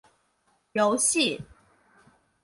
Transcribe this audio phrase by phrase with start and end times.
[0.73, 1.43] 游戏